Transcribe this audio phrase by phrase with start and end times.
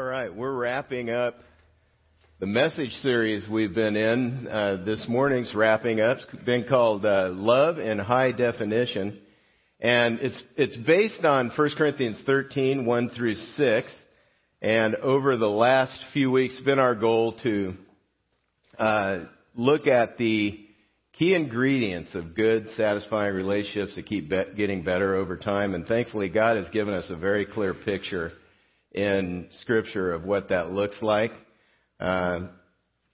[0.00, 1.36] All right, we're wrapping up
[2.40, 4.48] the message series we've been in.
[4.48, 6.18] Uh, this morning's wrapping up.
[6.18, 9.20] It's been called uh, Love in High Definition.
[9.78, 13.92] And it's, it's based on 1 Corinthians 13, 1 through 6.
[14.60, 17.74] And over the last few weeks, been our goal to
[18.76, 20.58] uh, look at the
[21.12, 25.72] key ingredients of good, satisfying relationships that keep be- getting better over time.
[25.72, 28.32] And thankfully, God has given us a very clear picture
[28.94, 31.32] in Scripture of what that looks like.
[32.00, 32.46] Uh,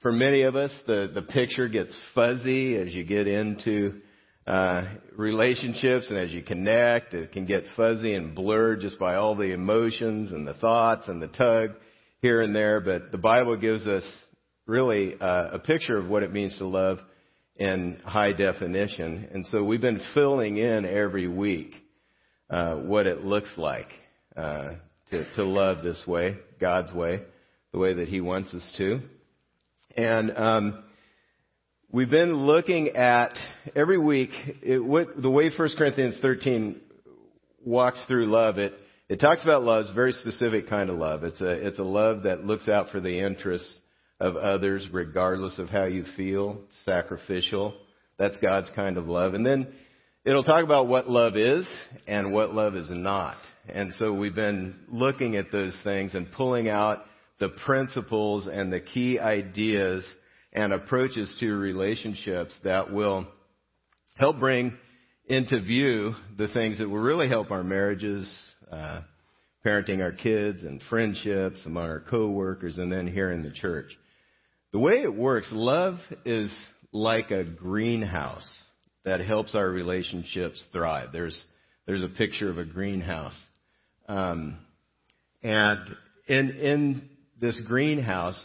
[0.03, 4.01] for many of us, the, the picture gets fuzzy as you get into
[4.47, 4.83] uh,
[5.17, 7.15] relationships and as you connect.
[7.15, 11.21] It can get fuzzy and blurred just by all the emotions and the thoughts and
[11.21, 11.71] the tug
[12.23, 12.81] here and there.
[12.81, 14.05] But the Bible gives us
[14.67, 16.99] really uh, a picture of what it means to love
[17.57, 19.29] in high definition.
[19.33, 21.75] And so we've been filling in every week
[22.49, 23.89] uh, what it looks like
[24.37, 24.73] uh,
[25.11, 27.21] to, to love this way, God's way,
[27.73, 29.01] the way that He wants us to.
[29.97, 30.85] And um,
[31.91, 33.35] we've been looking at
[33.75, 34.31] every week
[34.63, 36.81] it, what, the way 1 Corinthians 13
[37.65, 38.59] walks through love.
[38.59, 38.75] It
[39.09, 41.25] it talks about love, it's a very specific kind of love.
[41.25, 43.81] It's a it's a love that looks out for the interests
[44.21, 46.61] of others, regardless of how you feel.
[46.85, 47.75] Sacrificial.
[48.19, 49.35] That's God's kind of love.
[49.35, 49.73] And then
[50.25, 51.67] it'll talk about what love is
[52.07, 53.37] and what love is not.
[53.69, 57.05] And so we've been looking at those things and pulling out
[57.39, 60.05] the principles and the key ideas
[60.53, 63.27] and approaches to relationships that will
[64.17, 64.77] help bring
[65.27, 68.31] into view the things that will really help our marriages,
[68.71, 69.03] uh,
[69.65, 73.97] parenting our kids and friendships among our coworkers and then here in the church.
[74.73, 76.53] The way it works, love is
[76.93, 78.49] like a greenhouse
[79.05, 81.11] that helps our relationships thrive.
[81.13, 81.45] There's,
[81.87, 83.39] there's a picture of a greenhouse.
[84.11, 84.59] Um,
[85.41, 85.79] and
[86.27, 88.45] in, in this greenhouse,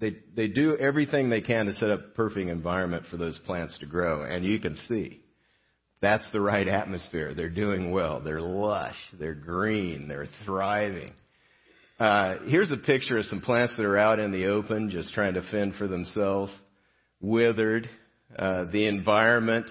[0.00, 3.78] they, they do everything they can to set up a perfect environment for those plants
[3.80, 4.22] to grow.
[4.22, 5.20] And you can see
[6.00, 7.34] that's the right atmosphere.
[7.34, 8.22] They're doing well.
[8.22, 8.96] They're lush.
[9.18, 10.08] They're green.
[10.08, 11.12] They're thriving.
[12.00, 15.34] Uh, here's a picture of some plants that are out in the open, just trying
[15.34, 16.52] to fend for themselves,
[17.20, 17.86] withered.
[18.34, 19.66] Uh, the environment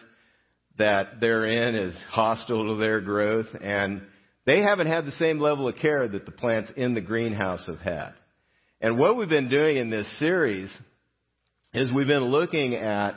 [0.77, 4.03] that they're in is hostile to their growth, and
[4.47, 7.81] they haven't had the same level of care that the plants in the greenhouse have
[7.81, 8.13] had.
[8.79, 10.75] And what we've been doing in this series
[11.73, 13.15] is we've been looking at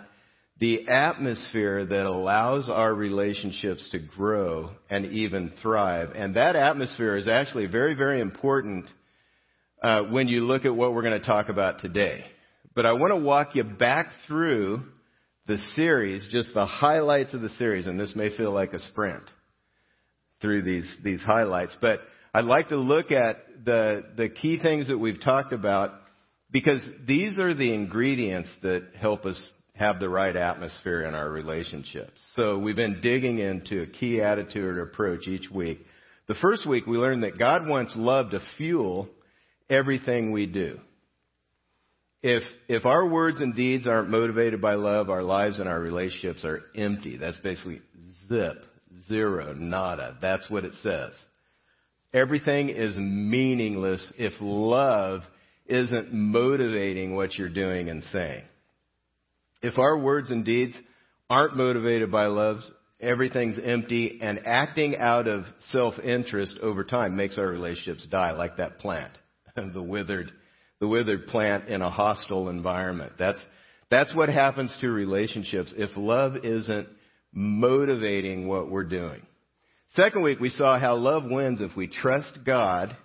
[0.58, 6.10] the atmosphere that allows our relationships to grow and even thrive.
[6.16, 8.86] And that atmosphere is actually very, very important
[9.82, 12.24] uh, when you look at what we're going to talk about today.
[12.74, 14.82] But I want to walk you back through
[15.46, 19.22] the series, just the highlights of the series, and this may feel like a sprint
[20.40, 22.00] through these, these highlights, but
[22.32, 25.92] I'd like to look at the, the key things that we've talked about
[26.50, 29.40] because these are the ingredients that help us
[29.74, 32.20] have the right atmosphere in our relationships.
[32.36, 35.80] So we've been digging into a key attitude or approach each week.
[36.28, 39.08] The first week we learned that God wants love to fuel
[39.68, 40.78] everything we do.
[42.22, 46.44] If, if our words and deeds aren't motivated by love, our lives and our relationships
[46.44, 47.16] are empty.
[47.16, 47.80] That's basically
[48.28, 48.64] zip
[49.08, 50.16] zero, nada.
[50.20, 51.12] That's what it says.
[52.12, 55.22] Everything is meaningless if love
[55.66, 58.42] isn't motivating what you're doing and saying.
[59.62, 60.74] If our words and deeds
[61.28, 62.58] aren't motivated by love,
[63.00, 68.80] everything's empty and acting out of self-interest over time makes our relationships die like that
[68.80, 69.12] plant,
[69.54, 70.32] the withered,
[70.80, 73.12] the withered plant in a hostile environment.
[73.18, 73.42] That's,
[73.90, 76.88] that's what happens to relationships if love isn't
[77.32, 79.22] motivating what we're doing.
[79.94, 82.96] Second week, we saw how love wins if we trust God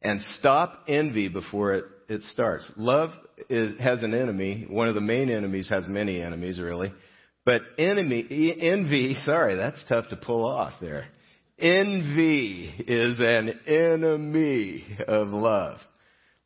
[0.00, 2.70] and stop envy before it, it starts.
[2.76, 3.10] Love
[3.48, 4.66] is, has an enemy.
[4.68, 6.92] One of the main enemies has many enemies, really.
[7.44, 11.06] But enemy, envy, sorry, that's tough to pull off there.
[11.58, 15.78] Envy is an enemy of love.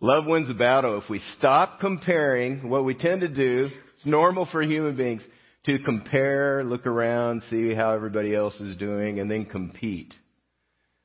[0.00, 3.68] Love wins the battle if we stop comparing what we tend to do.
[3.94, 5.22] It's normal for human beings
[5.66, 10.14] to compare, look around, see how everybody else is doing, and then compete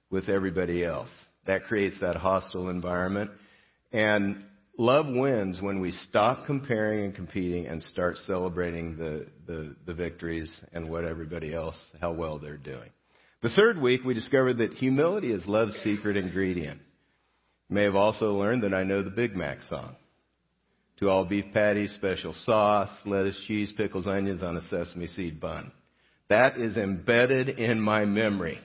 [0.09, 1.09] with everybody else.
[1.47, 3.31] That creates that hostile environment.
[3.91, 4.43] And
[4.77, 10.51] love wins when we stop comparing and competing and start celebrating the, the, the victories
[10.73, 12.89] and what everybody else, how well they're doing.
[13.41, 16.79] The third week, we discovered that humility is love's secret ingredient.
[17.69, 19.95] You may have also learned that I know the Big Mac song
[21.01, 25.71] two all beef patties, special sauce, lettuce, cheese, pickles, onions on a sesame seed bun.
[26.29, 28.59] That is embedded in my memory.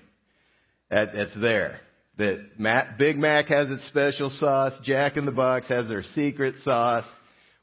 [0.90, 1.80] That, that's there.
[2.18, 6.56] that Mac, Big Mac has its special sauce, Jack in the Box has their secret
[6.62, 7.06] sauce.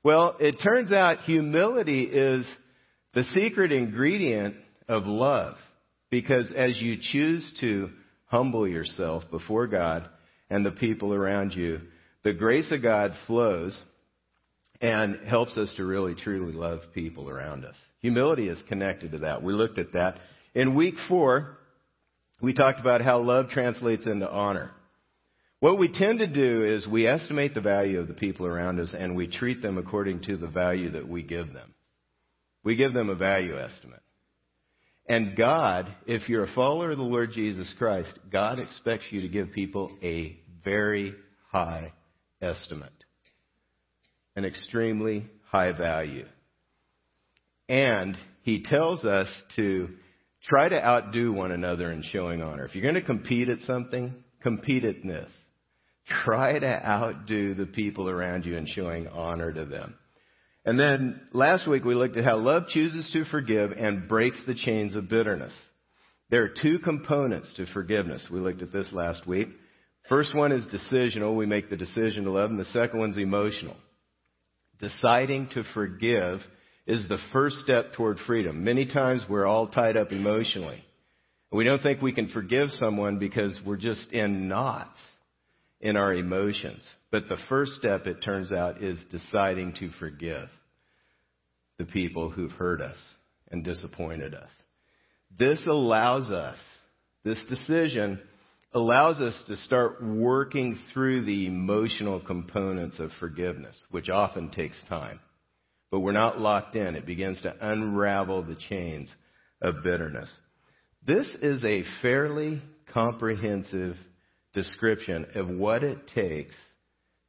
[0.03, 2.45] Well, it turns out humility is
[3.13, 4.55] the secret ingredient
[4.89, 5.55] of love.
[6.09, 7.89] Because as you choose to
[8.25, 10.09] humble yourself before God
[10.49, 11.79] and the people around you,
[12.23, 13.79] the grace of God flows
[14.83, 17.75] and helps us to really truly love people around us.
[18.01, 19.41] Humility is connected to that.
[19.41, 20.19] We looked at that.
[20.53, 21.57] In week four,
[22.41, 24.71] we talked about how love translates into honor.
[25.61, 28.93] What we tend to do is we estimate the value of the people around us
[28.97, 31.73] and we treat them according to the value that we give them.
[32.65, 34.01] We give them a value estimate.
[35.07, 39.29] And God, if you're a follower of the Lord Jesus Christ, God expects you to
[39.29, 41.15] give people a very
[41.53, 41.93] high
[42.41, 42.91] estimate.
[44.35, 46.25] An extremely high value.
[47.69, 49.89] And He tells us to
[50.43, 52.65] try to outdo one another in showing honor.
[52.65, 55.31] If you're going to compete at something, compete at this.
[56.25, 59.95] Try to outdo the people around you in showing honor to them.
[60.65, 64.55] And then last week we looked at how love chooses to forgive and breaks the
[64.55, 65.53] chains of bitterness.
[66.29, 68.27] There are two components to forgiveness.
[68.31, 69.49] We looked at this last week.
[70.09, 71.35] First one is decisional.
[71.35, 72.49] We make the decision to love.
[72.49, 73.75] And the second one's emotional.
[74.83, 76.41] Deciding to forgive
[76.85, 78.65] is the first step toward freedom.
[78.65, 80.83] Many times we're all tied up emotionally.
[81.53, 84.99] We don't think we can forgive someone because we're just in knots
[85.79, 86.83] in our emotions.
[87.11, 90.49] But the first step, it turns out, is deciding to forgive
[91.77, 92.97] the people who've hurt us
[93.49, 94.49] and disappointed us.
[95.39, 96.57] This allows us,
[97.23, 98.19] this decision
[98.73, 105.19] allows us to start working through the emotional components of forgiveness, which often takes time.
[105.91, 106.95] But we're not locked in.
[106.95, 109.09] It begins to unravel the chains
[109.61, 110.29] of bitterness.
[111.05, 112.61] This is a fairly
[112.91, 113.95] comprehensive
[114.53, 116.55] description of what it takes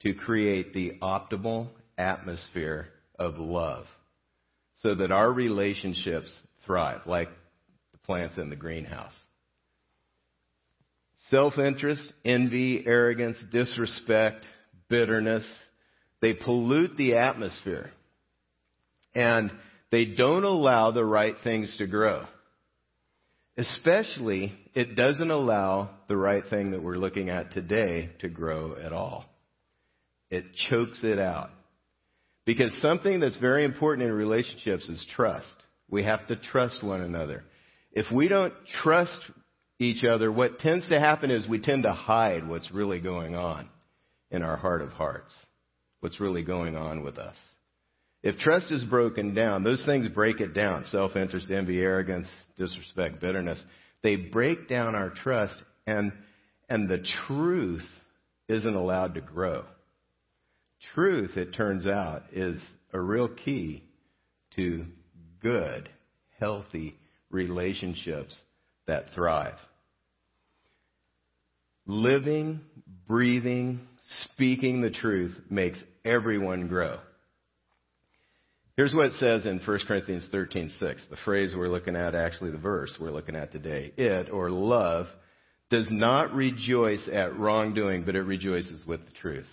[0.02, 1.68] to create the optimal
[1.98, 2.88] atmosphere
[3.18, 3.86] of love
[4.76, 6.30] so that our relationships
[6.66, 7.28] thrive, like
[7.92, 9.12] the plants in the greenhouse.
[11.34, 14.46] Self interest, envy, arrogance, disrespect,
[14.88, 15.44] bitterness,
[16.22, 17.90] they pollute the atmosphere.
[19.16, 19.50] And
[19.90, 22.26] they don't allow the right things to grow.
[23.58, 28.92] Especially, it doesn't allow the right thing that we're looking at today to grow at
[28.92, 29.24] all.
[30.30, 31.50] It chokes it out.
[32.44, 35.56] Because something that's very important in relationships is trust.
[35.90, 37.42] We have to trust one another.
[37.90, 38.54] If we don't
[38.84, 39.20] trust
[39.78, 43.68] each other, what tends to happen is we tend to hide what's really going on
[44.30, 45.32] in our heart of hearts.
[46.00, 47.36] What's really going on with us.
[48.22, 50.84] If trust is broken down, those things break it down.
[50.86, 53.62] Self-interest, envy, arrogance, disrespect, bitterness.
[54.02, 55.54] They break down our trust
[55.86, 56.12] and,
[56.68, 57.86] and the truth
[58.48, 59.64] isn't allowed to grow.
[60.94, 62.60] Truth, it turns out, is
[62.92, 63.82] a real key
[64.56, 64.86] to
[65.42, 65.88] good,
[66.38, 66.96] healthy
[67.30, 68.34] relationships
[68.86, 69.58] that thrive.
[71.86, 72.60] Living,
[73.06, 73.80] breathing,
[74.32, 76.98] speaking the truth makes everyone grow.
[78.76, 81.08] Here's what it says in 1 Corinthians 13:6.
[81.08, 83.92] The phrase we're looking at, actually the verse we're looking at today.
[83.96, 85.06] It, or love,
[85.70, 89.48] does not rejoice at wrongdoing, but it rejoices with the truth.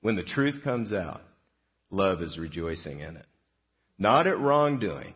[0.00, 1.22] When the truth comes out,
[1.90, 3.26] love is rejoicing in it.
[3.98, 5.14] Not at wrongdoing.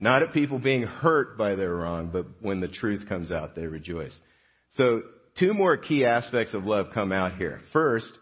[0.00, 3.66] Not at people being hurt by their wrong, but when the truth comes out, they
[3.66, 4.16] rejoice.
[4.74, 5.02] So,
[5.38, 7.60] two more key aspects of love come out here.
[7.72, 8.12] First,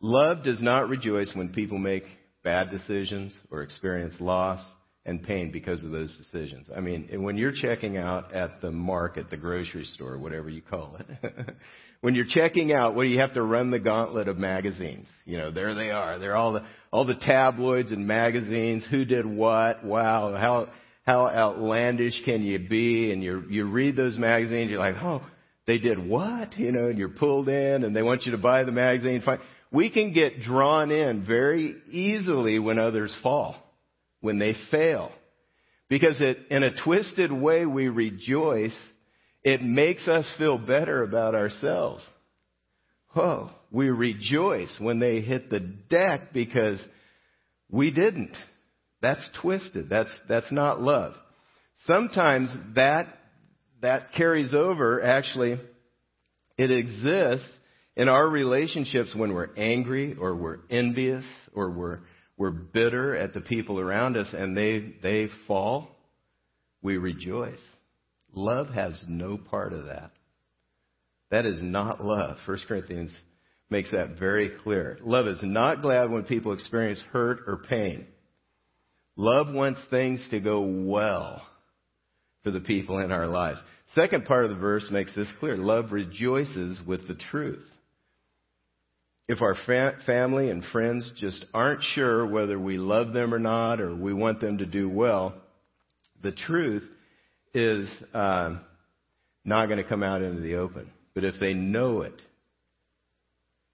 [0.00, 2.04] love does not rejoice when people make
[2.44, 4.64] bad decisions or experience loss
[5.04, 6.68] and pain because of those decisions.
[6.74, 10.96] I mean, when you're checking out at the market, the grocery store, whatever you call
[11.00, 11.54] it,
[12.00, 15.08] when you're checking out, do you have to run the gauntlet of magazines?
[15.24, 16.20] You know, there they are.
[16.20, 18.84] They're all the all the tabloids and magazines.
[18.90, 19.84] Who did what?
[19.84, 20.68] Wow, how
[21.04, 23.12] how outlandish can you be?
[23.12, 25.26] And you you read those magazines, you're like, oh,
[25.66, 26.56] they did what?
[26.58, 29.22] You know, and you're pulled in, and they want you to buy the magazine
[29.72, 33.56] we can get drawn in very easily when others fall,
[34.20, 35.10] when they fail.
[35.88, 38.76] Because it, in a twisted way, we rejoice.
[39.42, 42.04] It makes us feel better about ourselves.
[43.16, 46.82] Oh, we rejoice when they hit the deck because
[47.70, 48.36] we didn't.
[49.02, 49.90] That's twisted.
[49.90, 51.14] That's, that's not love.
[51.86, 53.08] Sometimes that,
[53.82, 55.60] that carries over, actually,
[56.56, 57.48] it exists
[57.94, 62.00] in our relationships, when we're angry or we're envious or we're,
[62.38, 65.90] we're bitter at the people around us and they, they fall,
[66.80, 67.60] we rejoice.
[68.32, 70.10] Love has no part of that.
[71.30, 72.38] That is not love.
[72.46, 73.12] 1 Corinthians
[73.68, 74.98] makes that very clear.
[75.02, 78.06] Love is not glad when people experience hurt or pain.
[79.16, 81.46] Love wants things to go well
[82.42, 83.60] for the people in our lives.
[83.94, 85.56] Second part of the verse makes this clear.
[85.56, 87.64] Love rejoices with the truth.
[89.28, 93.80] If our fa- family and friends just aren't sure whether we love them or not,
[93.80, 95.34] or we want them to do well,
[96.22, 96.84] the truth
[97.54, 98.58] is uh,
[99.44, 100.90] not going to come out into the open.
[101.14, 102.20] But if they know it,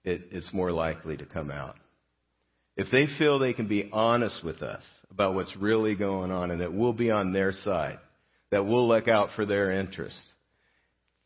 [0.03, 1.75] it, it's more likely to come out.
[2.75, 6.61] If they feel they can be honest with us about what's really going on and
[6.61, 7.99] that we'll be on their side,
[8.51, 10.19] that we'll look out for their interests,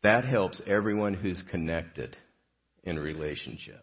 [0.02, 2.16] that helps everyone who's connected
[2.82, 3.80] in relationships.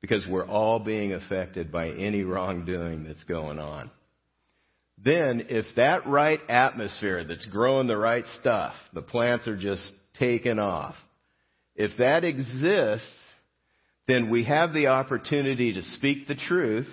[0.00, 3.90] Because we're all being affected by any wrongdoing that's going on.
[4.98, 10.58] Then, if that right atmosphere that's growing the right stuff, the plants are just taking
[10.58, 10.94] off,
[11.74, 13.08] if that exists,
[14.06, 16.88] then we have the opportunity to speak the truth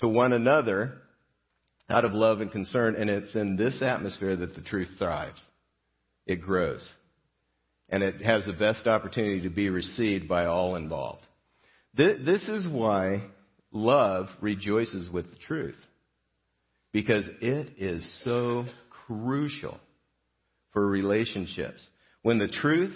[0.00, 0.98] to one another
[1.88, 5.40] out of love and concern, and it's in this atmosphere that the truth thrives.
[6.26, 6.86] It grows.
[7.88, 11.22] And it has the best opportunity to be received by all involved.
[11.94, 13.22] This is why
[13.70, 15.78] love rejoices with the truth.
[16.92, 18.64] Because it is so
[19.06, 19.78] crucial
[20.72, 21.80] for relationships.
[22.22, 22.94] When the truth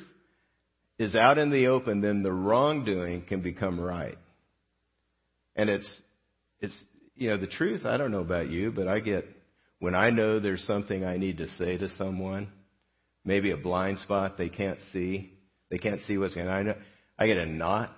[0.99, 4.19] is out in the open, then the wrongdoing can become right.
[5.57, 6.03] And it's,
[6.61, 6.77] it's,
[7.21, 9.27] you know, the truth, I don't know about you, but I get,
[9.79, 12.49] when I know there's something I need to say to someone,
[13.27, 15.35] maybe a blind spot they can't see,
[15.71, 16.55] they can't see what's going on.
[16.55, 16.75] I, know,
[17.19, 17.95] I get a knot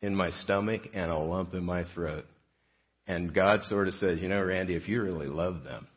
[0.00, 2.26] in my stomach and a lump in my throat.
[3.08, 5.88] And God sort of says, you know, Randy, if you really love them,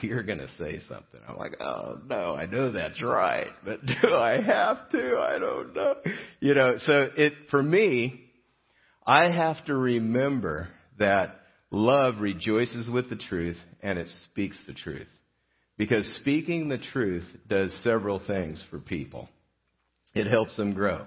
[0.00, 1.20] you're going to say something.
[1.28, 5.18] I'm like, oh no, I know that's right, but do I have to?
[5.18, 5.96] I don't know.
[6.38, 8.30] You know, so it, for me,
[9.04, 10.68] I have to remember
[11.00, 11.40] that
[11.70, 15.08] love rejoices with the truth and it speaks the truth.
[15.76, 19.28] Because speaking the truth does several things for people.
[20.14, 21.06] It helps them grow.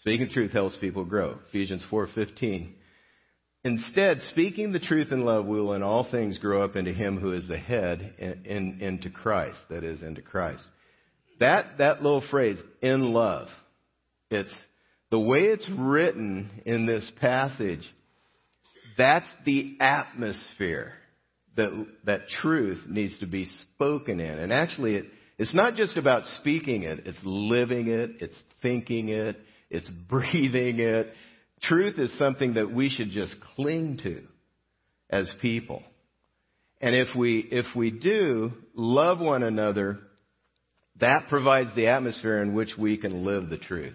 [0.00, 1.38] Speaking the truth helps people grow.
[1.48, 2.74] Ephesians 4:15
[3.64, 7.16] Instead, speaking the truth in love, we will in all things grow up into Him
[7.16, 9.58] who is the head, in, in, into Christ.
[9.70, 10.62] That is, into Christ.
[11.38, 13.46] That, that little phrase, in love,
[14.30, 14.52] it's
[15.10, 17.88] the way it's written in this passage,
[18.96, 20.92] that's the atmosphere
[21.56, 24.38] that, that truth needs to be spoken in.
[24.38, 25.04] And actually, it,
[25.38, 29.36] it's not just about speaking it, it's living it, it's thinking it,
[29.70, 31.12] it's breathing it,
[31.62, 34.22] Truth is something that we should just cling to
[35.08, 35.82] as people.
[36.80, 40.00] And if we, if we do love one another,
[40.98, 43.94] that provides the atmosphere in which we can live the truth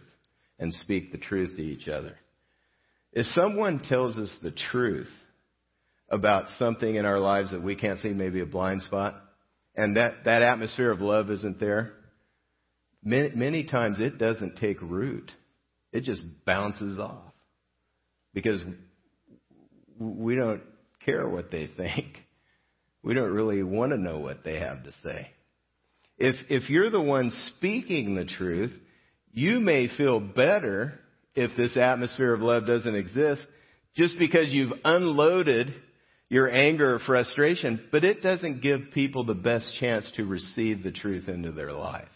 [0.57, 2.15] and speak the truth to each other.
[3.17, 5.09] If someone tells us the truth
[6.07, 9.15] about something in our lives that we can't see, maybe a blind spot,
[9.75, 11.93] and that, that atmosphere of love isn't there,
[13.03, 15.31] many, many times it doesn't take root.
[15.91, 17.33] It just bounces off
[18.35, 18.61] because
[19.99, 20.61] we don't
[21.03, 22.17] care what they think.
[23.01, 25.31] We don't really want to know what they have to say.
[26.19, 28.73] If, if you're the one speaking the truth,
[29.33, 30.99] you may feel better
[31.37, 33.45] if this atmosphere of love doesn't exist
[33.95, 35.71] just because you've unloaded
[36.29, 40.91] your anger or frustration, but it doesn't give people the best chance to receive the
[40.91, 42.09] truth into their life.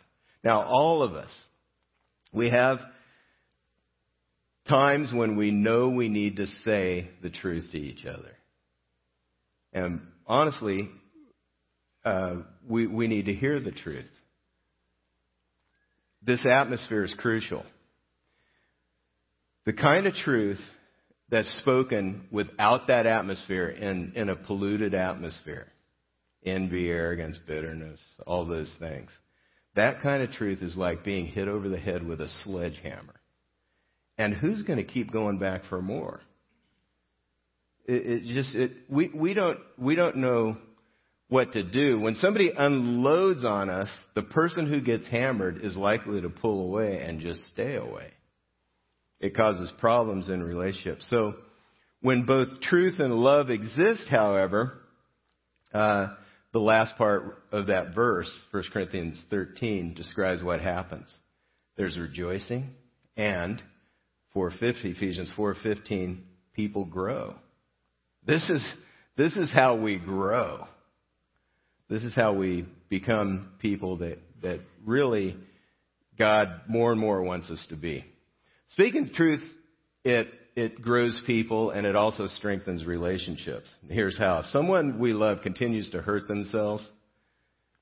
[0.44, 1.30] Now, all of us,
[2.34, 2.80] we have
[4.68, 8.36] times when we know we need to say the truth to each other.
[9.72, 10.90] And honestly,
[12.04, 12.38] uh,
[12.68, 14.10] we, we need to hear the truth.
[16.24, 17.64] This atmosphere is crucial.
[19.66, 20.60] The kind of truth
[21.30, 25.68] that's spoken without that atmosphere in, in a polluted atmosphere
[26.44, 29.10] envy, arrogance, bitterness, all those things.
[29.76, 33.14] That kind of truth is like being hit over the head with a sledgehammer.
[34.18, 36.20] And who's going to keep going back for more?
[37.86, 40.58] It, it just it, we we don't we don't know
[41.30, 43.90] what to do when somebody unloads on us.
[44.16, 48.12] The person who gets hammered is likely to pull away and just stay away.
[49.22, 51.08] It causes problems in relationships.
[51.10, 51.36] So
[52.02, 54.82] when both truth and love exist, however,
[55.74, 56.08] uh,
[56.52, 61.14] the last part of that verse, 1 Corinthians 13, describes what happens.
[61.78, 62.72] There's rejoicing
[63.16, 63.62] and
[64.34, 66.24] 450, Ephesians 4:15,
[66.54, 67.36] people grow.
[68.26, 68.76] This is
[69.18, 70.68] this is how we grow.
[71.90, 75.38] This is how we become people that that really
[76.18, 78.06] God more and more wants us to be.
[78.74, 79.44] Speaking the truth,
[80.04, 83.70] it, it grows people and it also strengthens relationships.
[83.90, 84.40] Here's how.
[84.40, 86.88] If someone we love continues to hurt themselves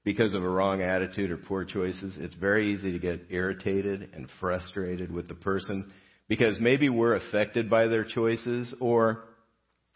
[0.03, 4.27] because of a wrong attitude or poor choices, it's very easy to get irritated and
[4.39, 5.91] frustrated with the person
[6.27, 9.25] because maybe we're affected by their choices or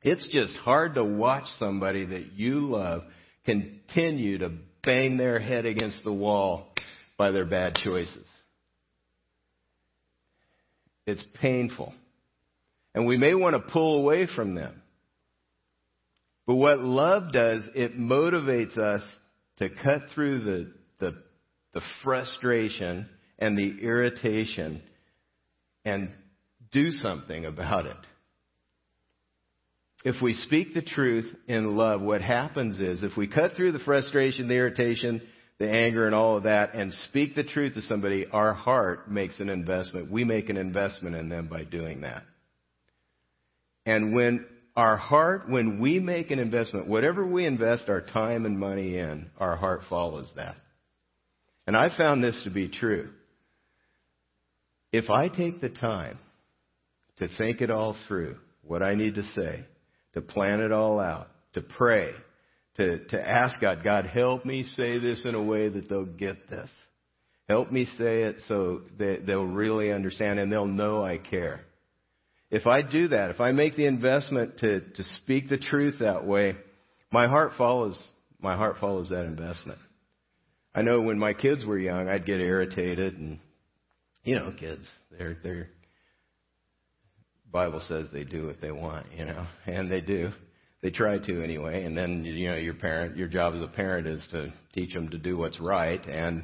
[0.04, 3.04] it's just hard to watch somebody that you love
[3.46, 4.52] continue to
[4.84, 6.68] bang their head against the wall
[7.18, 8.26] by their bad choices.
[11.06, 11.94] It's painful.
[12.96, 14.82] And we may want to pull away from them.
[16.46, 19.04] But what love does, it motivates us
[19.58, 21.16] to cut through the, the,
[21.74, 23.08] the frustration
[23.40, 24.82] and the irritation
[25.86, 26.12] and
[26.72, 27.98] do something about it.
[30.06, 33.80] If we speak the truth in love, what happens is if we cut through the
[33.80, 35.22] frustration, the irritation,
[35.60, 39.40] the anger and all of that and speak the truth to somebody, our heart makes
[39.40, 40.12] an investment.
[40.12, 42.24] We make an investment in them by doing that.
[43.86, 44.46] And when
[44.76, 49.30] our heart, when we make an investment, whatever we invest our time and money in,
[49.38, 50.56] our heart follows that.
[51.68, 53.10] And I found this to be true.
[54.92, 56.18] If I take the time
[57.18, 59.66] to think it all through, what I need to say,
[60.14, 62.12] to plan it all out, to pray,
[62.78, 66.50] to, to ask God, God, help me say this in a way that they'll get
[66.50, 66.70] this.
[67.48, 71.62] Help me say it so that they'll really understand and they'll know I care.
[72.50, 76.26] If I do that, if I make the investment to, to speak the truth that
[76.26, 76.56] way,
[77.12, 78.02] my heart follows,
[78.40, 79.80] my heart follows that investment.
[80.74, 83.40] I know when my kids were young, I'd get irritated and,
[84.24, 85.68] you know, kids, they're, they're,
[87.52, 90.32] Bible says they do what they want, you know, and they do.
[90.84, 94.06] They try to anyway, and then you know your parent, your job as a parent
[94.06, 96.44] is to teach them to do what's right, and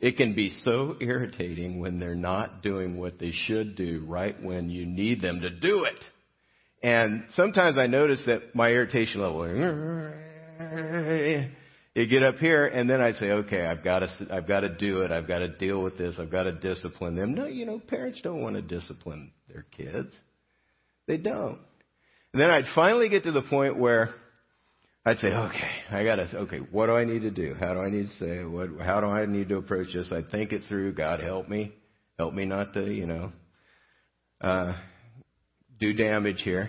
[0.00, 4.70] it can be so irritating when they're not doing what they should do right when
[4.70, 6.04] you need them to do it.
[6.82, 9.46] And sometimes I notice that my irritation level,
[11.94, 14.68] you get up here, and then I say, okay, I've got to, I've got to
[14.68, 15.12] do it.
[15.12, 16.16] I've got to deal with this.
[16.18, 17.34] I've got to discipline them.
[17.34, 20.12] No, you know, parents don't want to discipline their kids.
[21.06, 21.60] They don't.
[22.36, 24.10] And then I'd finally get to the point where
[25.06, 27.54] I'd say, okay, I gotta, okay, what do I need to do?
[27.58, 28.44] How do I need to say?
[28.44, 30.12] What, how do I need to approach this?
[30.12, 30.92] I'd think it through.
[30.92, 31.72] God help me.
[32.18, 33.32] Help me not to, you know,
[34.42, 34.74] uh,
[35.80, 36.68] do damage here.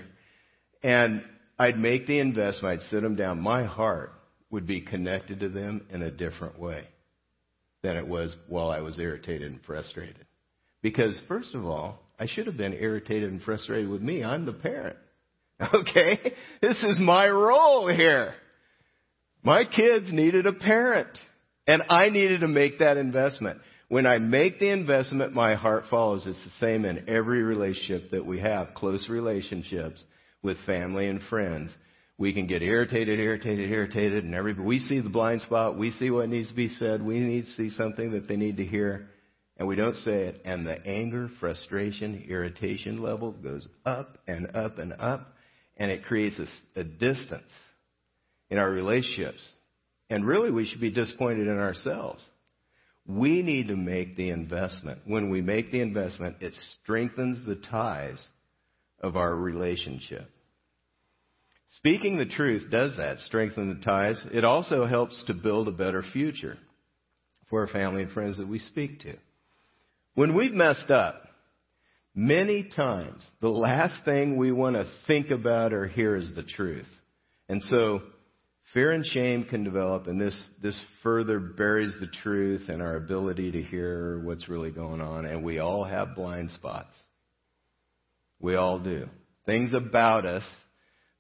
[0.84, 1.22] And
[1.60, 2.80] I'd make the investment.
[2.80, 3.42] I'd sit them down.
[3.42, 4.14] My heart
[4.50, 6.86] would be connected to them in a different way
[7.84, 10.28] than it was while I was irritated and frustrated.
[10.82, 14.24] Because first of all, I should have been irritated and frustrated with me.
[14.24, 14.96] I'm the parent.
[15.74, 16.20] Okay?
[16.62, 18.34] This is my role here.
[19.44, 21.18] My kids needed a parent.
[21.68, 23.60] And I needed to make that investment.
[23.90, 26.26] When I make the investment, my heart follows.
[26.26, 30.04] It's the same in every relationship that we have, close relationships
[30.44, 31.72] with family and friends.
[32.18, 35.78] We can get irritated, irritated, irritated, and every, we see the blind spot.
[35.78, 37.02] We see what needs to be said.
[37.02, 39.10] We need to see something that they need to hear
[39.58, 44.78] and we don't say it, and the anger, frustration, irritation level goes up and up
[44.78, 45.34] and up,
[45.78, 47.44] and it creates a, a distance
[48.50, 49.46] in our relationships.
[50.10, 52.22] And really, we should be disappointed in ourselves.
[53.06, 55.00] We need to make the investment.
[55.06, 58.26] When we make the investment, it strengthens the ties
[59.00, 60.30] of our relationship.
[61.78, 64.22] Speaking the truth does that, strengthen the ties.
[64.32, 66.58] It also helps to build a better future
[67.50, 69.16] for our family and friends that we speak to.
[70.16, 71.27] When we've messed up,
[72.18, 76.88] many times the last thing we want to think about or hear is the truth.
[77.48, 78.02] And so
[78.74, 83.52] fear and shame can develop, and this, this further buries the truth and our ability
[83.52, 85.26] to hear what's really going on.
[85.26, 86.94] And we all have blind spots.
[88.40, 89.08] We all do.
[89.46, 90.44] Things about us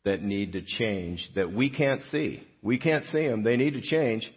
[0.03, 2.43] that need to change that we can't see.
[2.63, 3.43] We can't see them.
[3.43, 4.29] They need to change,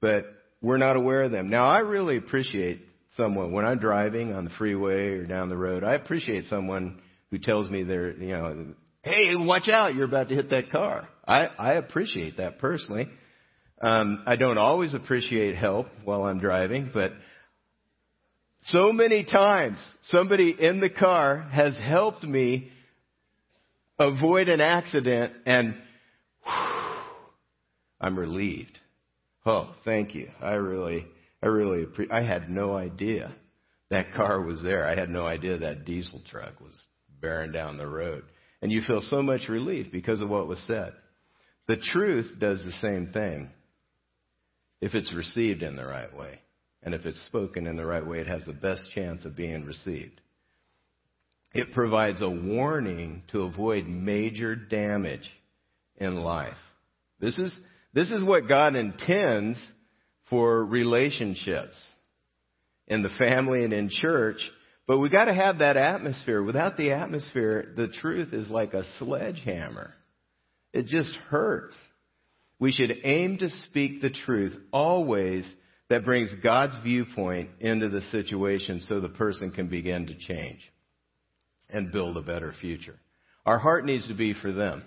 [0.00, 0.24] but
[0.62, 1.50] we're not aware of them.
[1.50, 2.80] Now, I really appreciate
[3.18, 5.84] someone when I'm driving on the freeway or down the road.
[5.84, 8.66] I appreciate someone who tells me they're, you know,
[9.02, 11.06] hey, watch out, you're about to hit that car.
[11.26, 13.08] I, I appreciate that personally.
[13.82, 17.12] Um, I don't always appreciate help while I'm driving, but
[18.62, 22.70] so many times somebody in the car has helped me
[23.98, 25.74] avoid an accident and
[26.44, 27.02] whew,
[28.00, 28.78] I'm relieved.
[29.44, 30.28] Oh, thank you.
[30.40, 31.06] I really
[31.42, 33.34] I really appre- I had no idea
[33.90, 34.86] that car was there.
[34.86, 36.74] I had no idea that diesel truck was
[37.20, 38.24] bearing down the road.
[38.60, 40.92] And you feel so much relief because of what was said.
[41.68, 43.50] The truth does the same thing
[44.80, 46.40] if it's received in the right way.
[46.82, 49.64] And if it's spoken in the right way, it has the best chance of being
[49.64, 50.20] received.
[51.52, 55.28] It provides a warning to avoid major damage
[55.96, 56.56] in life.
[57.20, 57.54] This is,
[57.94, 59.58] this is what God intends
[60.30, 61.76] for relationships
[62.86, 64.38] in the family and in church.
[64.86, 66.42] But we got to have that atmosphere.
[66.42, 69.92] Without the atmosphere, the truth is like a sledgehammer.
[70.72, 71.74] It just hurts.
[72.58, 75.44] We should aim to speak the truth always
[75.88, 80.60] that brings God's viewpoint into the situation so the person can begin to change
[81.70, 82.98] and build a better future.
[83.46, 84.82] Our heart needs to be for them.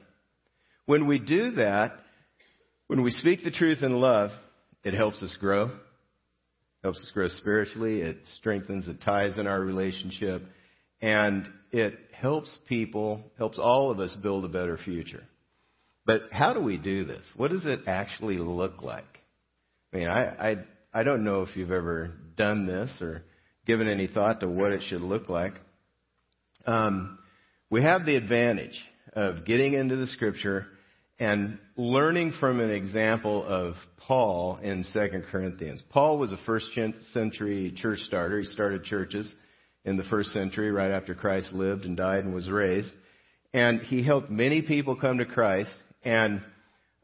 [0.85, 1.93] When we do that,
[2.87, 4.31] when we speak the truth in love,
[4.83, 5.71] it helps us grow.
[6.83, 8.01] Helps us grow spiritually.
[8.01, 10.43] It strengthens the ties in our relationship.
[11.01, 15.23] And it helps people, helps all of us build a better future.
[16.05, 17.23] But how do we do this?
[17.35, 19.19] What does it actually look like?
[19.93, 20.55] I mean, I, I,
[20.93, 23.23] I don't know if you've ever done this or
[23.65, 25.53] given any thought to what it should look like.
[26.65, 27.19] Um,
[27.69, 28.79] we have the advantage
[29.13, 30.67] of getting into the scripture
[31.21, 33.75] and learning from an example of
[34.07, 35.79] Paul in 2 Corinthians.
[35.91, 36.65] Paul was a first
[37.13, 38.39] century church starter.
[38.39, 39.31] He started churches
[39.85, 42.91] in the first century right after Christ lived and died and was raised.
[43.53, 45.71] And he helped many people come to Christ.
[46.03, 46.41] And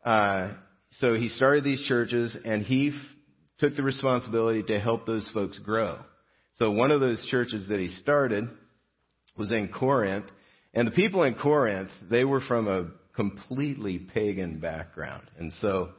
[0.04, 0.54] uh,
[0.94, 2.96] so he started these churches and he f-
[3.60, 6.00] took the responsibility to help those folks grow.
[6.56, 8.46] So one of those churches that he started
[9.38, 10.26] was in Corinth.
[10.74, 15.24] And the people in Corinth, they were from a completely pagan background.
[15.38, 15.90] And so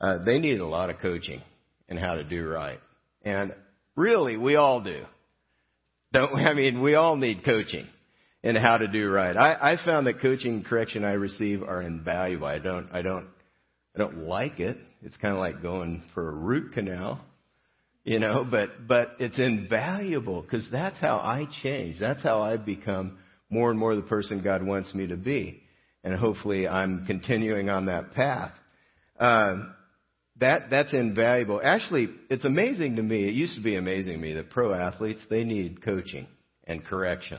[0.00, 1.42] uh, they needed a lot of coaching
[1.88, 2.78] in how to do right.
[3.22, 3.52] And
[3.96, 5.02] really, we all do.
[6.12, 7.88] Don't I mean we all need coaching
[8.44, 9.36] in how to do right.
[9.36, 12.46] I, I found that coaching and correction I receive are invaluable.
[12.46, 13.26] I don't I don't
[13.96, 14.78] I don't like it.
[15.02, 17.20] It's kind of like going for a root canal
[18.04, 22.00] you know, but, but it's invaluable because that's how I change.
[22.00, 23.18] That's how I become
[23.50, 25.62] more and more the person God wants me to be.
[26.02, 28.52] And hopefully I'm continuing on that path.
[29.18, 29.64] Uh,
[30.40, 31.60] that, that's invaluable.
[31.62, 33.28] Actually, it's amazing to me.
[33.28, 36.26] It used to be amazing to me that pro athletes, they need coaching
[36.64, 37.38] and correction.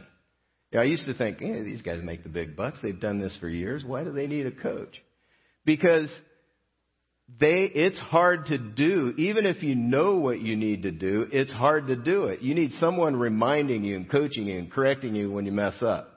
[0.71, 2.77] You know, I used to think, hey, these guys make the big bucks.
[2.81, 3.83] They've done this for years.
[3.83, 5.01] Why do they need a coach?
[5.65, 6.09] Because
[7.39, 9.13] they, it's hard to do.
[9.17, 12.41] Even if you know what you need to do, it's hard to do it.
[12.41, 16.10] You need someone reminding you and coaching you and correcting you when you mess up.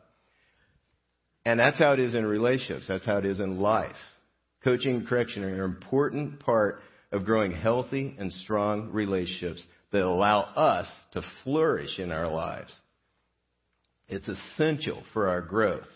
[1.44, 2.87] And that's how it is in relationships.
[2.88, 3.96] That's how it is in life.
[4.62, 6.80] Coaching and correction are an important part
[7.12, 12.74] of growing healthy and strong relationships that allow us to flourish in our lives.
[14.09, 15.87] It's essential for our growth.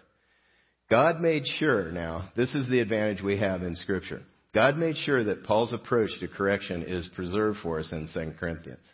[0.91, 4.23] God made sure now, this is the advantage we have in Scripture.
[4.55, 8.85] God made sure that Paul's approach to correction is preserved for us in 2 Corinthians.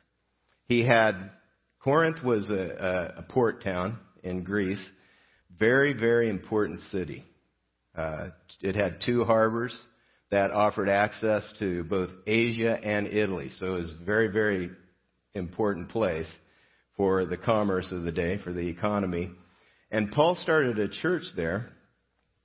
[0.67, 1.15] He had,
[1.83, 4.85] Corinth was a, a, a port town in Greece,
[5.59, 7.25] very, very important city.
[7.97, 8.29] Uh,
[8.61, 9.77] it had two harbors
[10.31, 14.71] that offered access to both Asia and Italy, so it was a very, very
[15.35, 16.27] important place
[16.97, 19.31] for the commerce of the day, for the economy.
[19.91, 21.71] And Paul started a church there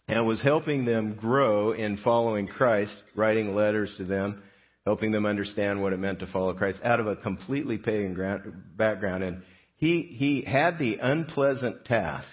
[0.08, 4.44] and was helping them grow in following Christ, writing letters to them,
[4.86, 9.24] helping them understand what it meant to follow Christ out of a completely pagan background.
[9.24, 9.44] And
[9.78, 12.28] he, he had the unpleasant task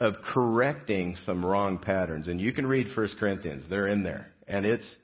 [0.00, 2.28] of correcting some wrong patterns.
[2.28, 3.64] And you can read 1 Corinthians.
[3.68, 4.28] They're in there.
[4.48, 4.96] And it's,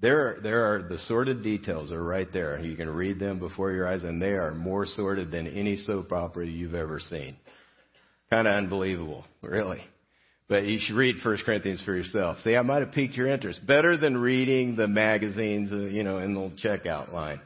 [0.00, 2.60] there, there are the sordid details are right there.
[2.60, 6.12] You can read them before your eyes, and they are more sordid than any soap
[6.12, 7.36] opera you've ever seen.
[8.28, 9.80] Kind of unbelievable, really.
[10.48, 12.38] But you should read 1 Corinthians for yourself.
[12.42, 13.64] See, I might have piqued your interest.
[13.66, 17.40] Better than reading the magazines, uh, you know, in the checkout line.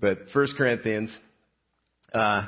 [0.00, 1.16] But 1 Corinthians,
[2.14, 2.46] uh,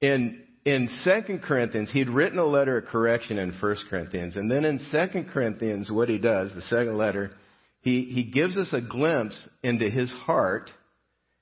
[0.00, 4.36] in, in 2 Corinthians, he'd written a letter of correction in 1 Corinthians.
[4.36, 7.30] And then in 2 Corinthians, what he does, the second letter,
[7.80, 10.70] he, he gives us a glimpse into his heart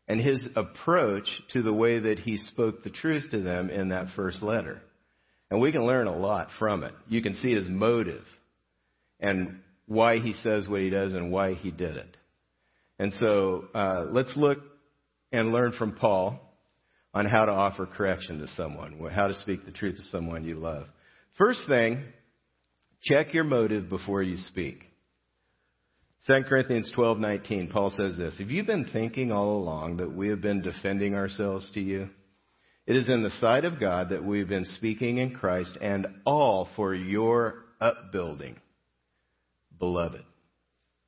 [0.06, 4.14] and his approach to the way that he spoke the truth to them in that
[4.14, 4.80] first letter.
[5.50, 6.94] And we can learn a lot from it.
[7.08, 8.24] You can see his motive
[9.18, 12.16] and why he says what he does and why he did it.
[13.00, 14.58] And so uh, let's look
[15.32, 16.45] and learn from Paul
[17.16, 20.57] on how to offer correction to someone, how to speak the truth to someone you
[20.57, 20.87] love.
[21.38, 22.05] First thing,
[23.02, 24.85] check your motive before you speak.
[26.26, 30.42] 2 Corinthians 12:19 Paul says this, "Have you been thinking all along that we have
[30.42, 32.11] been defending ourselves to you?"
[32.85, 36.66] It is in the sight of God that we've been speaking in Christ and all
[36.76, 38.61] for your upbuilding,
[39.79, 40.22] beloved.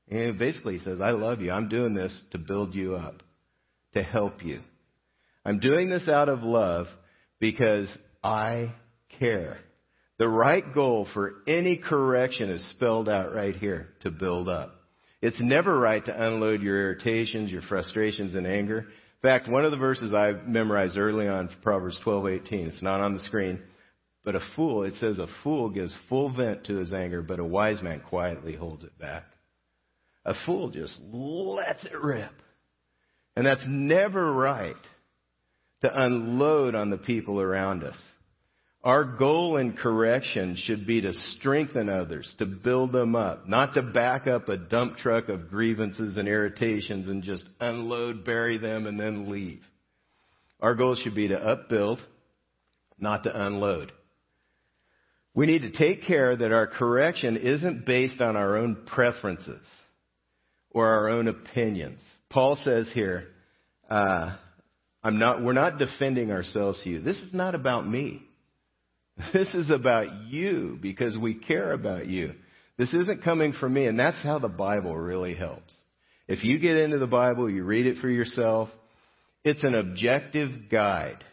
[0.08, 1.52] And basically he says, I love you.
[1.52, 3.22] I'm doing this to build you up,
[3.92, 4.62] to help you.
[5.48, 6.88] I'm doing this out of love
[7.40, 7.88] because
[8.22, 8.74] I
[9.18, 9.56] care.
[10.18, 14.74] The right goal for any correction is spelled out right here to build up.
[15.22, 18.80] It's never right to unload your irritations, your frustrations, and anger.
[18.80, 18.86] In
[19.22, 22.68] fact, one of the verses I memorized early on, Proverbs 12:18.
[22.68, 23.58] It's not on the screen,
[24.26, 24.82] but a fool.
[24.82, 28.54] It says a fool gives full vent to his anger, but a wise man quietly
[28.54, 29.24] holds it back.
[30.26, 32.34] A fool just lets it rip,
[33.34, 34.76] and that's never right
[35.82, 37.96] to unload on the people around us.
[38.84, 43.82] Our goal in correction should be to strengthen others, to build them up, not to
[43.82, 48.98] back up a dump truck of grievances and irritations and just unload, bury them, and
[48.98, 49.62] then leave.
[50.60, 51.98] Our goal should be to upbuild,
[52.98, 53.92] not to unload.
[55.34, 59.64] We need to take care that our correction isn't based on our own preferences
[60.70, 62.00] or our own opinions.
[62.30, 63.28] Paul says here,
[63.90, 64.36] uh,
[65.08, 67.00] I'm not, we're not defending ourselves to you.
[67.00, 68.22] This is not about me.
[69.32, 72.34] This is about you because we care about you.
[72.76, 75.74] This isn't coming from me, and that's how the Bible really helps.
[76.28, 78.68] If you get into the Bible, you read it for yourself,
[79.44, 81.24] it's an objective guide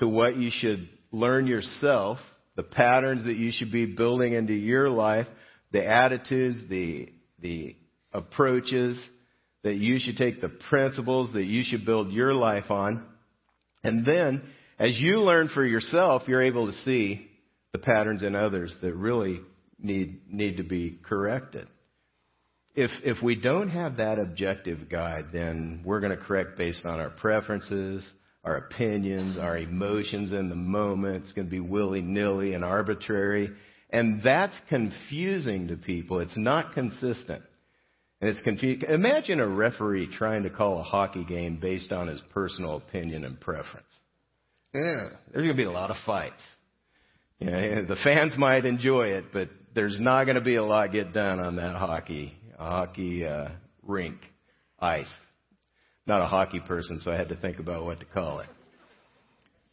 [0.00, 2.18] to what you should learn yourself,
[2.56, 5.26] the patterns that you should be building into your life,
[5.72, 7.08] the attitudes, the,
[7.40, 7.74] the
[8.12, 9.00] approaches
[9.66, 13.04] that you should take, the principles that you should build your life on.
[13.82, 14.42] And then
[14.78, 17.28] as you learn for yourself, you're able to see
[17.72, 19.40] the patterns in others that really
[19.80, 21.66] need, need to be corrected.
[22.76, 27.00] If, if we don't have that objective guide, then we're going to correct based on
[27.00, 28.04] our preferences,
[28.44, 31.24] our opinions, our emotions in the moment.
[31.24, 33.50] It's going to be willy nilly and arbitrary.
[33.90, 36.20] And that's confusing to people.
[36.20, 37.42] It's not consistent.
[38.20, 38.88] And it's confusing.
[38.88, 43.38] Imagine a referee trying to call a hockey game based on his personal opinion and
[43.38, 43.86] preference.
[44.74, 46.40] Yeah, there's going to be a lot of fights.
[47.38, 50.92] You know, the fans might enjoy it, but there's not going to be a lot
[50.92, 53.48] get done on that hockey hockey uh,
[53.82, 54.16] rink
[54.78, 55.06] ice.
[56.06, 58.48] Not a hockey person, so I had to think about what to call it.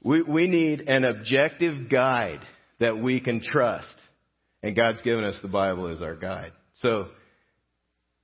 [0.01, 2.41] We we need an objective guide
[2.79, 3.95] that we can trust,
[4.61, 6.51] and God's given us the Bible as our guide.
[6.75, 7.09] So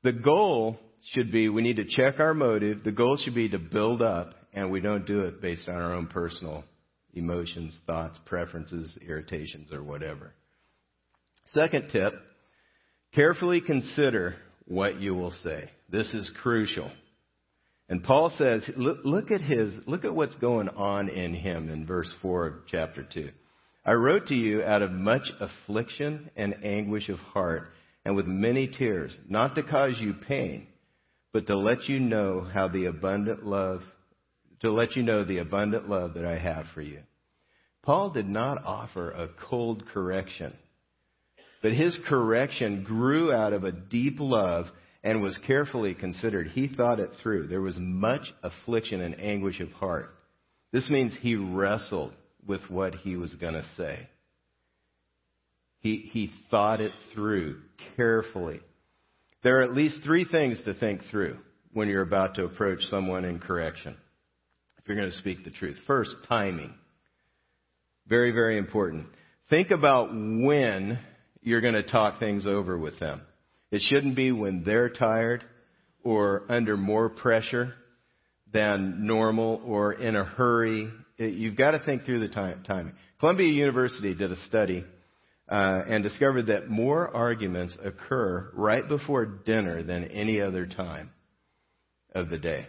[0.04, 0.78] the goal
[1.14, 2.84] should be we need to check our motive.
[2.84, 5.94] The goal should be to build up, and we don't do it based on our
[5.94, 6.64] own personal
[7.14, 10.34] emotions, thoughts, preferences, irritations, or whatever.
[11.54, 12.14] Second tip
[13.14, 14.36] carefully consider
[14.66, 15.70] what you will say.
[15.90, 16.92] This is crucial.
[17.90, 21.88] And Paul says, look, look, at his, look at what's going on in him in
[21.88, 23.30] verse 4 of chapter 2.
[23.84, 27.70] I wrote to you out of much affliction and anguish of heart
[28.06, 30.68] and with many tears, not to cause you pain,
[31.32, 33.82] but to let you know how the abundant love
[34.62, 37.00] to let you know the abundant love that I have for you.
[37.84, 40.54] Paul did not offer a cold correction,
[41.62, 44.66] but his correction grew out of a deep love
[45.04, 46.48] and was carefully considered.
[46.48, 47.48] He thought it through.
[47.48, 50.14] There was much affliction and anguish of heart.
[50.72, 52.14] This means he wrestled
[52.46, 54.08] with what he was going to say.
[55.80, 57.62] He, he thought it through
[57.96, 58.62] carefully.
[59.44, 61.38] There are at least three things to think through
[61.74, 63.96] when you're about to approach someone in correction
[64.78, 65.78] if you're going to speak the truth.
[65.88, 66.74] First, timing.
[68.08, 69.08] Very, very important.
[69.50, 71.00] Think about when
[71.42, 73.22] you're going to talk things over with them.
[73.72, 75.44] It shouldn't be when they're tired
[76.04, 77.74] or under more pressure
[78.52, 80.92] than normal or in a hurry.
[81.18, 82.94] You've got to think through the time, timing.
[83.20, 84.86] Columbia University did a study
[85.50, 91.10] uh, and discovered that more arguments occur right before dinner than any other time
[92.14, 92.68] of the day.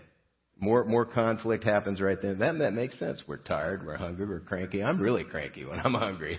[0.59, 2.39] More, more conflict happens right then.
[2.39, 3.23] That, that makes sense.
[3.27, 4.83] We're tired, we're hungry, we're cranky.
[4.83, 6.39] I'm really cranky when I'm hungry.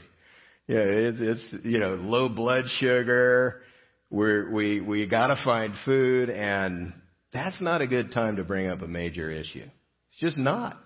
[0.67, 3.61] Yeah, it's, it's, you know, low blood sugar.
[4.09, 6.93] We're, we, we gotta find food and
[7.33, 9.65] that's not a good time to bring up a major issue.
[10.09, 10.77] It's just not.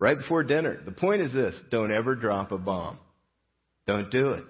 [0.00, 0.80] Right before dinner.
[0.84, 2.98] The point is this, don't ever drop a bomb.
[3.86, 4.44] Don't do it.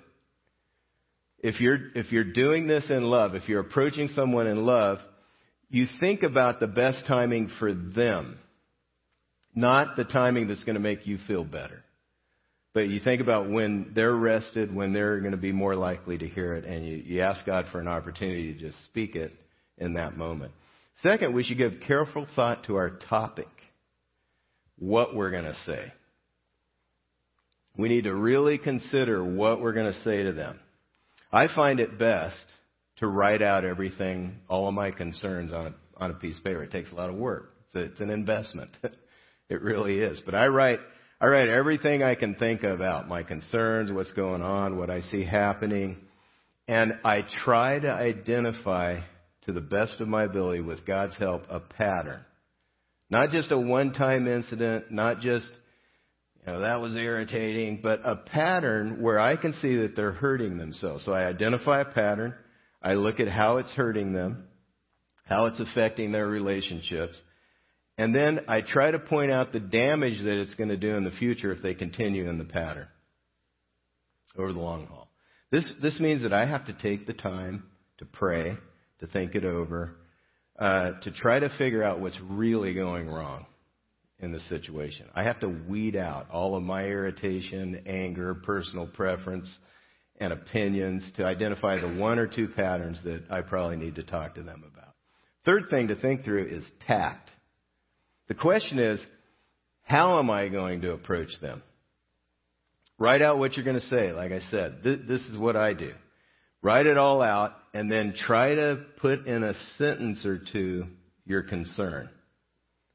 [1.41, 4.99] If you're, if you're doing this in love, if you're approaching someone in love,
[5.71, 8.39] you think about the best timing for them,
[9.55, 11.85] not the timing that's going to make you feel better.
[12.75, 16.29] But you think about when they're rested, when they're going to be more likely to
[16.29, 19.33] hear it, and you, you ask God for an opportunity to just speak it
[19.79, 20.53] in that moment.
[21.03, 23.49] Second, we should give careful thought to our topic,
[24.79, 25.93] what we're going to say.
[27.77, 30.59] We need to really consider what we're going to say to them.
[31.33, 32.37] I find it best
[32.99, 36.63] to write out everything, all of my concerns on a, on a piece of paper.
[36.63, 37.53] It takes a lot of work.
[37.67, 38.71] It's, it's an investment.
[39.49, 40.21] it really is.
[40.25, 40.81] But I write,
[41.21, 45.25] I write everything I can think about, my concerns, what's going on, what I see
[45.25, 45.99] happening,
[46.67, 49.01] and I try to identify
[49.43, 52.25] to the best of my ability with God's help a pattern.
[53.11, 55.49] Not just a one-time incident, not just
[56.49, 61.05] know, that was irritating, but a pattern where I can see that they're hurting themselves.
[61.05, 62.35] So I identify a pattern,
[62.83, 64.47] I look at how it's hurting them,
[65.25, 67.21] how it's affecting their relationships,
[67.97, 71.05] and then I try to point out the damage that it's going to do in
[71.05, 72.87] the future if they continue in the pattern
[74.37, 75.11] over the long haul.
[75.51, 77.65] This, this means that I have to take the time
[77.99, 78.57] to pray,
[79.01, 79.97] to think it over,
[80.59, 83.47] uh, to try to figure out what's really going wrong
[84.21, 85.07] in the situation.
[85.15, 89.49] I have to weed out all of my irritation, anger, personal preference,
[90.21, 94.35] and opinions to identify the one or two patterns that I probably need to talk
[94.35, 94.95] to them about.
[95.45, 97.31] Third thing to think through is tact.
[98.27, 99.01] The question is,
[99.83, 101.63] how am I going to approach them?
[102.99, 104.13] Write out what you're going to say.
[104.13, 105.93] Like I said, th- this is what I do.
[106.61, 110.87] Write it all out and then try to put in a sentence or two
[111.25, 112.11] your concern,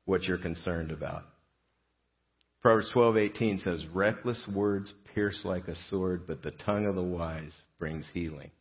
[0.06, 1.24] what you're concerned about.
[2.62, 7.54] Proverbs 12:18 says, "Reckless words pierce like a sword, but the tongue of the wise
[7.78, 8.52] brings healing."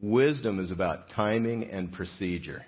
[0.00, 2.64] Wisdom is about timing and procedure.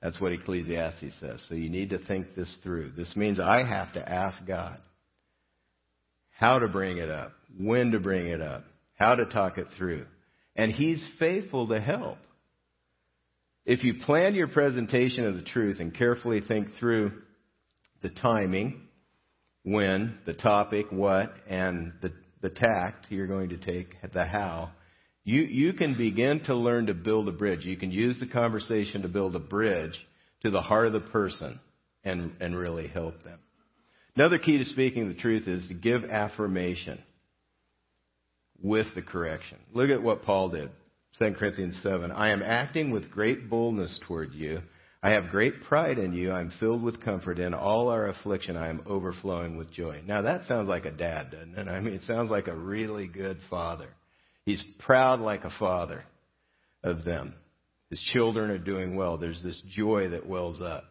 [0.00, 1.42] That's what Ecclesiastes says.
[1.48, 2.90] So you need to think this through.
[2.90, 4.80] This means I have to ask God
[6.30, 10.06] how to bring it up, when to bring it up, how to talk it through.
[10.56, 12.18] And He's faithful to help.
[13.64, 17.12] If you plan your presentation of the truth and carefully think through
[18.02, 18.88] the timing,
[19.62, 24.70] when, the topic, what, and the, the tact you're going to take, the how,
[25.24, 27.64] you, you can begin to learn to build a bridge.
[27.64, 29.94] You can use the conversation to build a bridge
[30.42, 31.60] to the heart of the person
[32.02, 33.38] and, and really help them.
[34.16, 37.00] Another key to speaking the truth is to give affirmation
[38.60, 39.58] with the correction.
[39.72, 40.70] Look at what Paul did.
[41.18, 42.10] 2 Corinthians 7.
[42.10, 44.60] I am acting with great boldness toward you.
[45.02, 46.30] I have great pride in you.
[46.32, 47.38] I'm filled with comfort.
[47.38, 50.00] In all our affliction, I am overflowing with joy.
[50.06, 51.68] Now that sounds like a dad, doesn't it?
[51.68, 53.88] I mean, it sounds like a really good father.
[54.46, 56.04] He's proud like a father
[56.84, 57.34] of them.
[57.90, 59.18] His children are doing well.
[59.18, 60.84] There's this joy that wells up.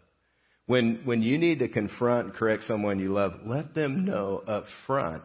[0.68, 5.24] When, when you need to confront correct someone you love, let them know up front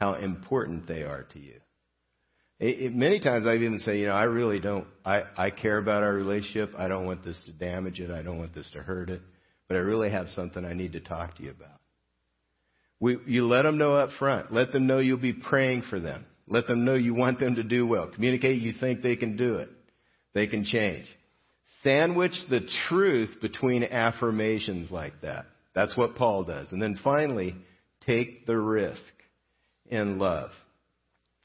[0.00, 1.60] how important they are to you.
[2.60, 5.78] It, it, many times I've even say, you know, I really don't, I, I care
[5.78, 6.72] about our relationship.
[6.76, 8.10] I don't want this to damage it.
[8.10, 9.22] I don't want this to hurt it.
[9.68, 11.78] But I really have something I need to talk to you about.
[13.00, 14.52] We, you let them know up front.
[14.52, 16.24] Let them know you'll be praying for them.
[16.48, 18.10] Let them know you want them to do well.
[18.12, 19.68] Communicate you think they can do it.
[20.34, 21.06] They can change.
[21.84, 25.46] Sandwich the truth between affirmations like that.
[25.74, 26.68] That's what Paul does.
[26.72, 27.54] And then finally,
[28.04, 29.00] take the risk
[29.86, 30.50] in love.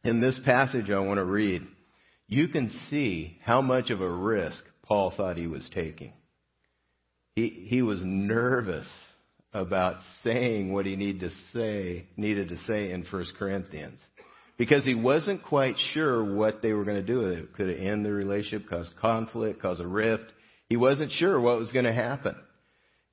[0.03, 1.61] In this passage I want to read,
[2.27, 6.13] you can see how much of a risk Paul thought he was taking.
[7.35, 8.87] He, he was nervous
[9.53, 13.99] about saying what he needed to say, needed to say in 1 Corinthians
[14.57, 17.53] because he wasn't quite sure what they were going to do with it.
[17.53, 20.25] Could it end the relationship, cause conflict, cause a rift?
[20.69, 22.35] He wasn't sure what was going to happen.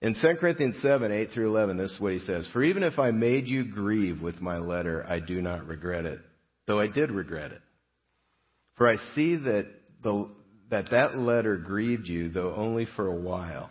[0.02, 2.48] In 2 Corinthians 7, 8 through 11, this is what he says.
[2.52, 6.20] For even if I made you grieve with my letter, I do not regret it,
[6.70, 7.62] though I did regret it.
[8.76, 9.66] For I see that
[10.04, 10.30] the,
[10.70, 13.70] that, that letter grieved you, though only for a while.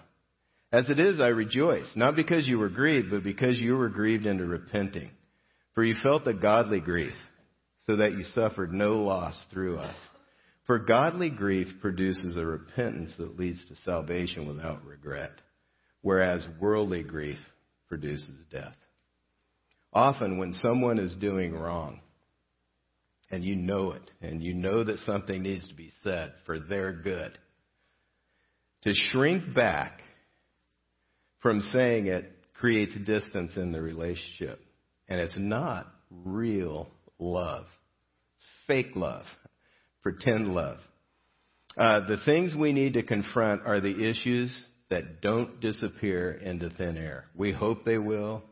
[0.74, 4.26] As it is, I rejoice, not because you were grieved, but because you were grieved
[4.26, 5.10] into repenting.
[5.74, 7.14] For you felt a godly grief
[7.88, 9.96] so that you suffered no loss through us.
[10.68, 15.32] For godly grief produces a repentance that leads to salvation without regret,
[16.02, 17.40] whereas worldly grief
[17.88, 18.76] produces death.
[19.94, 22.02] Often, when someone is doing wrong,
[23.32, 26.94] and you know it, and you know that something needs to be said for their
[26.94, 27.38] good,
[28.84, 30.02] to shrink back
[31.40, 34.60] from saying it creates distance in the relationship.
[35.08, 37.66] And it's not real love
[38.70, 39.26] fake love,
[40.04, 40.78] pretend love.
[41.76, 44.56] Uh, the things we need to confront are the issues
[44.92, 47.26] that don't disappear into thin air.
[47.36, 48.44] We hope they will.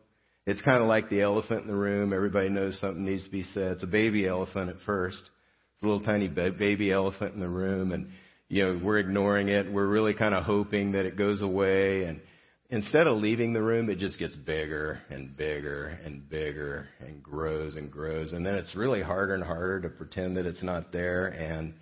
[0.48, 2.14] It's kind of like the elephant in the room.
[2.14, 3.74] Everybody knows something needs to be said.
[3.74, 5.20] It's a baby elephant at first.
[5.20, 8.12] It's a little tiny baby elephant in the room, and
[8.48, 9.70] you know we're ignoring it.
[9.70, 12.22] We're really kind of hoping that it goes away, and
[12.70, 17.76] instead of leaving the room, it just gets bigger and bigger and bigger and grows
[17.76, 18.32] and grows.
[18.32, 21.28] And then it's really harder and harder to pretend that it's not there.
[21.28, 21.74] And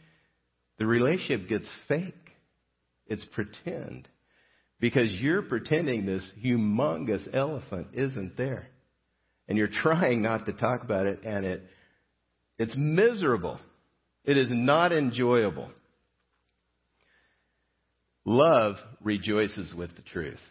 [0.79, 2.31] the relationship gets fake.
[3.05, 4.07] It's pretend.
[4.79, 8.67] Because you're pretending this humongous elephant isn't there.
[9.47, 11.61] And you're trying not to talk about it, and it,
[12.57, 13.59] it's miserable.
[14.23, 15.69] It is not enjoyable.
[18.25, 20.41] Love rejoices with the truth.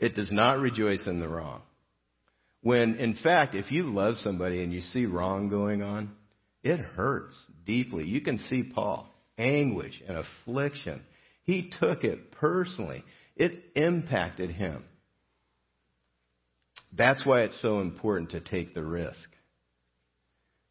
[0.00, 1.62] It does not rejoice in the wrong.
[2.62, 6.10] When, in fact, if you love somebody and you see wrong going on,
[6.62, 8.04] it hurts deeply.
[8.04, 9.08] You can see Paul,
[9.38, 11.02] anguish and affliction.
[11.48, 13.02] He took it personally.
[13.34, 14.84] It impacted him.
[16.92, 19.16] That's why it's so important to take the risk.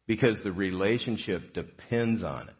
[0.06, 2.54] Because the relationship depends on it.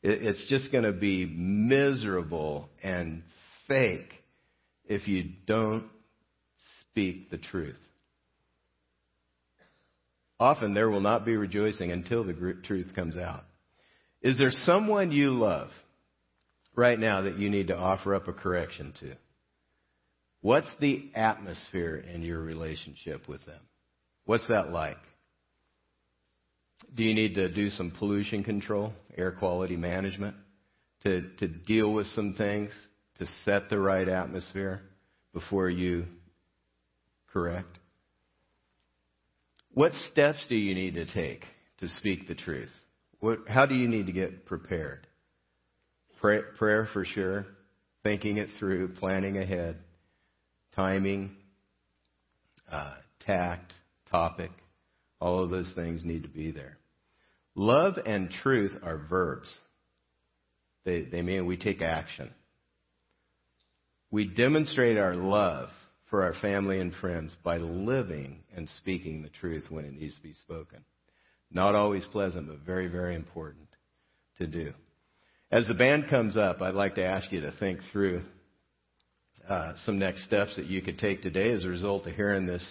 [0.00, 3.24] It's just going to be miserable and
[3.66, 4.12] fake
[4.84, 5.88] if you don't
[6.82, 7.80] speak the truth.
[10.38, 13.42] Often there will not be rejoicing until the truth comes out.
[14.22, 15.70] Is there someone you love
[16.78, 19.14] right now that you need to offer up a correction to?
[20.40, 23.58] What's the atmosphere in your relationship with them?
[24.24, 24.98] What's that like?
[26.94, 30.36] Do you need to do some pollution control, air quality management,
[31.02, 32.70] to, to deal with some things,
[33.18, 34.82] to set the right atmosphere
[35.34, 36.06] before you
[37.32, 37.76] correct?
[39.74, 41.44] What steps do you need to take
[41.80, 42.70] to speak the truth?
[43.18, 45.07] What, how do you need to get prepared?
[46.20, 47.46] Pray, prayer for sure,
[48.02, 49.76] thinking it through, planning ahead,
[50.74, 51.30] timing,
[52.70, 53.72] uh, tact,
[54.10, 54.50] topic,
[55.20, 56.78] all of those things need to be there.
[57.54, 59.52] Love and truth are verbs.
[60.84, 62.30] They, they mean we take action.
[64.10, 65.68] We demonstrate our love
[66.08, 70.22] for our family and friends by living and speaking the truth when it needs to
[70.22, 70.84] be spoken.
[71.50, 73.68] Not always pleasant, but very, very important
[74.38, 74.72] to do.
[75.50, 78.20] As the band comes up, I'd like to ask you to think through
[79.48, 82.66] uh, some next steps that you could take today as a result of hearing this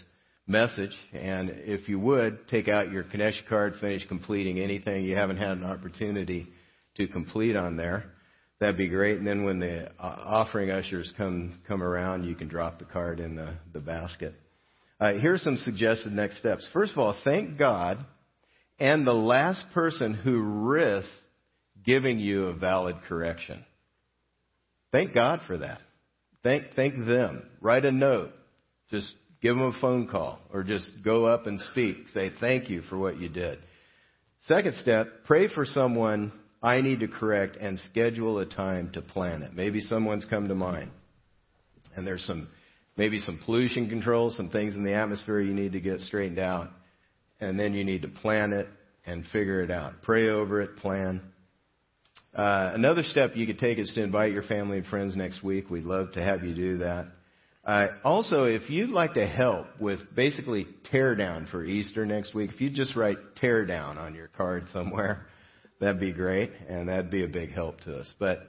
[0.46, 0.96] message.
[1.12, 5.58] And if you would, take out your connection card, finish completing anything you haven't had
[5.58, 6.50] an opportunity
[6.98, 8.12] to complete on there.
[8.60, 9.18] That'd be great.
[9.18, 13.20] And then when the uh, offering ushers come come around, you can drop the card
[13.20, 14.36] in the, the basket.
[15.02, 16.68] Uh, are some suggested next steps.
[16.74, 18.06] First of all, thank God
[18.80, 21.10] and the last person who risked
[21.86, 23.64] giving you a valid correction.
[24.92, 25.80] Thank God for that.
[26.44, 27.44] Thank, thank them.
[27.62, 28.32] Write a note.
[28.90, 32.08] Just give them a phone call or just go up and speak.
[32.14, 33.60] Say thank you for what you did.
[34.48, 36.32] Second step, pray for someone
[36.64, 39.54] I need to correct and schedule a time to plan it.
[39.54, 40.92] Maybe someone's come to mind
[41.96, 42.48] and there's some,
[42.96, 46.70] maybe some pollution control, some things in the atmosphere you need to get straightened out.
[47.40, 48.68] And then you need to plan it
[49.06, 50.02] and figure it out.
[50.02, 51.22] Pray over it, plan.
[52.38, 55.72] Uh, another step you could take is to invite your family and friends next week.
[55.72, 57.08] We'd love to have you do that.
[57.66, 62.52] Uh, also, if you'd like to help with basically tear down for Easter next week,
[62.54, 65.26] if you just write tear down on your card somewhere,
[65.80, 68.14] that'd be great, and that'd be a big help to us.
[68.20, 68.48] But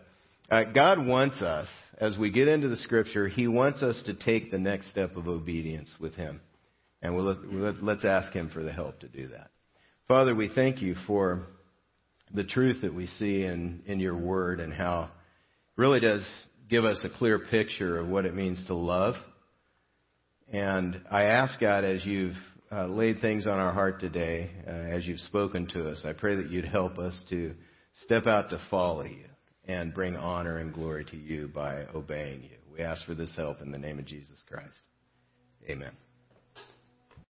[0.50, 1.66] uh, God wants us,
[1.96, 5.28] as we get into the Scripture, He wants us to take the next step of
[5.28, 6.42] obedience with Him,
[7.00, 7.36] and we'll,
[7.80, 9.50] let's ask Him for the help to do that.
[10.06, 11.46] Father, we thank you for
[12.34, 16.22] the truth that we see in, in your Word and how it really does
[16.68, 19.14] give us a clear picture of what it means to love.
[20.50, 22.36] And I ask God, as you've
[22.70, 26.02] uh, laid things on our heart today, uh, as you've spoken to us.
[26.04, 27.54] I pray that you'd help us to
[28.04, 29.24] step out to follow you
[29.66, 32.56] and bring honor and glory to you by obeying you.
[32.72, 34.76] We ask for this help in the name of Jesus Christ.
[35.68, 36.07] Amen.